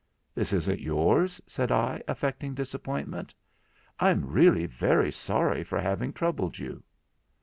'Then 0.33 0.41
it 0.41 0.51
isn't 0.53 0.79
yours?' 0.79 1.39
said 1.45 1.71
I, 1.71 2.01
affecting 2.07 2.55
disappointment. 2.55 3.35
'I'm 3.99 4.25
really 4.25 4.65
very 4.65 5.11
sorry 5.11 5.63
for 5.63 5.79
having 5.79 6.11
troubled 6.11 6.57
you.' 6.57 6.81